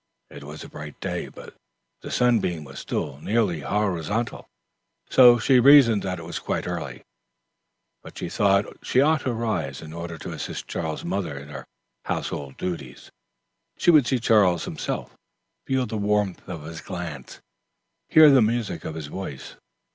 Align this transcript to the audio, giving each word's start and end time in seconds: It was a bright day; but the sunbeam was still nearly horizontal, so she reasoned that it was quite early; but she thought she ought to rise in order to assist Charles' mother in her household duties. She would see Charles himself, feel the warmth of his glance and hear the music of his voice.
It 0.31 0.43
was 0.43 0.63
a 0.63 0.67
bright 0.67 0.99
day; 0.99 1.27
but 1.27 1.53
the 2.01 2.09
sunbeam 2.09 2.63
was 2.63 2.79
still 2.79 3.19
nearly 3.19 3.59
horizontal, 3.59 4.47
so 5.11 5.37
she 5.37 5.59
reasoned 5.59 6.01
that 6.01 6.17
it 6.17 6.25
was 6.25 6.39
quite 6.39 6.65
early; 6.67 7.03
but 8.01 8.17
she 8.17 8.27
thought 8.27 8.65
she 8.81 8.99
ought 8.99 9.21
to 9.21 9.31
rise 9.31 9.79
in 9.79 9.93
order 9.93 10.17
to 10.17 10.31
assist 10.31 10.67
Charles' 10.67 11.05
mother 11.05 11.37
in 11.37 11.49
her 11.49 11.65
household 12.05 12.57
duties. 12.57 13.11
She 13.77 13.91
would 13.91 14.07
see 14.07 14.17
Charles 14.17 14.65
himself, 14.65 15.15
feel 15.67 15.85
the 15.85 15.97
warmth 15.97 16.49
of 16.49 16.63
his 16.63 16.81
glance 16.81 17.35
and 17.35 17.41
hear 18.09 18.31
the 18.31 18.41
music 18.41 18.83
of 18.83 18.95
his 18.95 19.05
voice. 19.05 19.55